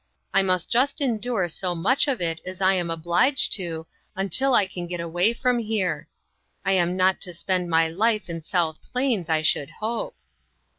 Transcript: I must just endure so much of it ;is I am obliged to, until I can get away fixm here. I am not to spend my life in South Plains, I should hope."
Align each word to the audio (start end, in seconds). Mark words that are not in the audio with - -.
I 0.33 0.41
must 0.41 0.67
just 0.71 0.99
endure 0.99 1.47
so 1.47 1.75
much 1.75 2.07
of 2.07 2.19
it 2.21 2.41
;is 2.43 2.59
I 2.59 2.73
am 2.73 2.89
obliged 2.89 3.53
to, 3.57 3.85
until 4.15 4.55
I 4.55 4.65
can 4.65 4.87
get 4.87 4.99
away 4.99 5.31
fixm 5.31 5.63
here. 5.63 6.07
I 6.65 6.71
am 6.71 6.97
not 6.97 7.21
to 7.21 7.33
spend 7.35 7.69
my 7.69 7.87
life 7.87 8.27
in 8.27 8.41
South 8.41 8.79
Plains, 8.91 9.29
I 9.29 9.43
should 9.43 9.69
hope." 9.79 10.15